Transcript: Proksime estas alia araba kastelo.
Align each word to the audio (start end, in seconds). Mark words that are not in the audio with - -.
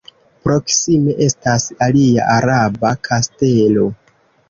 Proksime 0.45 1.13
estas 1.27 1.69
alia 1.89 2.27
araba 2.39 2.95
kastelo. 3.11 3.91